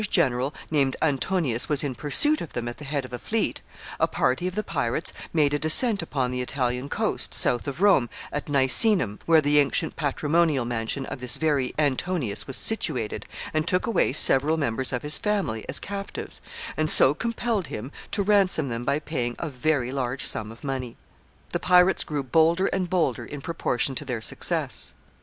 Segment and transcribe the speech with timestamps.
[0.01, 2.79] At one time, while a distinguished general, named Antonius, was in pursuit of them at
[2.79, 3.61] the head of a fleet,
[3.99, 8.09] a party of the pirates made a descent upon the Italian coast, south of Rome,
[8.33, 13.85] at Nicenum, where the ancient patrimonial mansion of this very Antonius was situated, and took
[13.85, 16.41] away several members of his family as captives,
[16.75, 20.95] and so compelled him to ransom them by paying a very large sum of money.
[21.51, 24.95] The pirates grew bolder and bolder in proportion to their success.